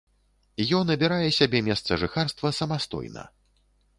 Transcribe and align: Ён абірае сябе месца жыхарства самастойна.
Ён 0.77 0.85
абірае 0.95 1.27
сябе 1.39 1.59
месца 1.67 1.99
жыхарства 2.03 2.53
самастойна. 2.61 3.29